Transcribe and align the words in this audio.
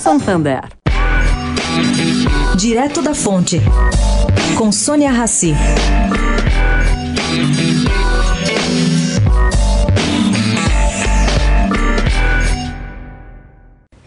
Santander. 0.00 0.62
Direto 2.56 3.02
da 3.02 3.12
Fonte, 3.12 3.60
com 4.56 4.72
Sônia 4.72 5.10
Rassi. 5.10 5.52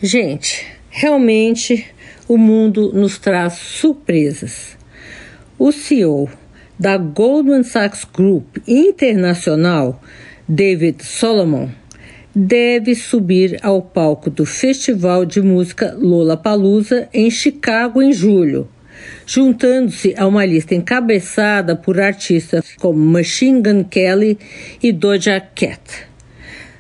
Gente, 0.01 0.65
realmente 0.89 1.85
o 2.27 2.39
mundo 2.39 2.91
nos 2.91 3.19
traz 3.19 3.53
surpresas. 3.53 4.75
O 5.59 5.71
CEO 5.71 6.27
da 6.79 6.97
Goldman 6.97 7.61
Sachs 7.61 8.03
Group 8.03 8.57
Internacional, 8.67 10.01
David 10.49 11.05
Solomon, 11.05 11.69
deve 12.35 12.95
subir 12.95 13.59
ao 13.61 13.81
palco 13.81 14.29
do 14.29 14.45
Festival 14.45 15.25
de 15.25 15.41
Música 15.41 15.95
Lollapalooza 15.99 17.07
em 17.13 17.29
Chicago 17.29 18.01
em 18.01 18.11
julho, 18.11 18.67
juntando-se 19.25 20.15
a 20.17 20.25
uma 20.25 20.45
lista 20.45 20.73
encabeçada 20.73 21.75
por 21.75 21.99
artistas 21.99 22.75
como 22.79 22.99
Machine 22.99 23.61
Gun 23.61 23.83
Kelly 23.83 24.37
e 24.81 24.91
Doja 24.91 25.39
Cat. 25.39 26.13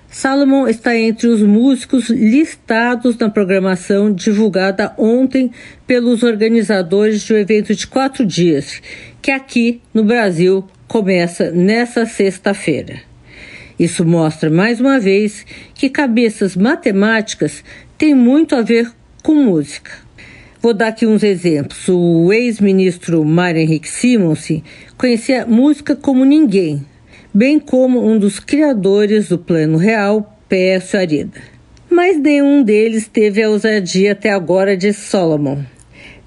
Salomon 0.09 0.67
está 0.67 0.95
entre 0.95 1.27
os 1.27 1.41
músicos 1.41 2.09
listados 2.09 3.17
na 3.17 3.29
programação 3.29 4.13
divulgada 4.13 4.93
ontem 4.95 5.51
pelos 5.87 6.21
organizadores 6.21 7.23
de 7.23 7.33
um 7.33 7.37
evento 7.37 7.73
de 7.73 7.87
quatro 7.87 8.23
dias, 8.23 8.79
que 9.21 9.31
aqui 9.31 9.81
no 9.91 10.03
Brasil 10.03 10.63
começa 10.87 11.49
nesta 11.49 12.05
sexta-feira. 12.05 13.12
Isso 13.79 14.05
mostra 14.05 14.49
mais 14.49 14.79
uma 14.79 14.99
vez 14.99 15.45
que 15.73 15.89
cabeças 15.89 16.55
matemáticas 16.55 17.63
têm 17.97 18.13
muito 18.13 18.55
a 18.55 18.61
ver 18.61 18.91
com 19.21 19.33
música. 19.33 19.91
Vou 20.61 20.73
dar 20.73 20.87
aqui 20.87 21.05
uns 21.05 21.23
exemplos. 21.23 21.89
O 21.89 22.31
ex-ministro 22.31 23.25
Mário 23.25 23.59
Henrique 23.59 23.89
Simonsen 23.89 24.63
conhecia 24.97 25.45
música 25.45 25.95
como 25.95 26.23
ninguém, 26.23 26.85
bem 27.33 27.59
como 27.59 28.05
um 28.05 28.17
dos 28.17 28.39
criadores 28.39 29.29
do 29.29 29.37
Plano 29.37 29.77
Real, 29.77 30.39
Pércio 30.47 30.99
Arida. 30.99 31.41
Mas 31.89 32.17
nenhum 32.17 32.63
deles 32.63 33.07
teve 33.07 33.43
a 33.43 33.49
ousadia 33.49 34.13
até 34.13 34.29
agora 34.29 34.77
de 34.77 34.93
Solomon. 34.93 35.63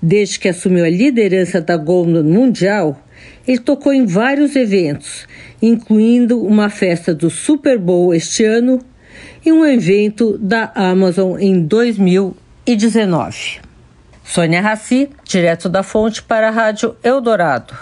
Desde 0.01 0.39
que 0.39 0.49
assumiu 0.49 0.85
a 0.85 0.91
liderança 0.91 1.61
da 1.61 1.77
Goldman 1.77 2.23
Mundial, 2.23 3.01
ele 3.47 3.59
tocou 3.59 3.93
em 3.93 4.07
vários 4.07 4.57
eventos, 4.57 5.27
incluindo 5.61 6.43
uma 6.43 6.69
festa 6.69 7.15
do 7.15 7.31
Super 7.31 7.79
Bowl 7.79 8.15
este 8.15 8.45
ano 8.45 8.81
e 9.45 9.53
um 9.53 9.65
evento 9.65 10.37
da 10.39 10.71
Amazon 10.75 11.39
em 11.39 11.63
2019. 11.63 13.61
Sônia 14.25 14.61
Raci, 14.61 15.09
direto 15.25 15.69
da 15.69 15.83
fonte 15.85 16.23
para 16.23 16.49
a 16.49 16.51
Rádio 16.51 16.97
Eldorado. 17.03 17.75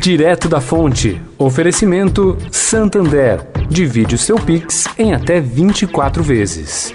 Direto 0.00 0.48
da 0.48 0.60
fonte. 0.60 1.20
Oferecimento 1.36 2.38
Santander. 2.50 3.40
Divide 3.68 4.14
o 4.14 4.18
seu 4.18 4.36
Pix 4.36 4.86
em 4.96 5.12
até 5.12 5.40
24 5.40 6.22
vezes. 6.22 6.94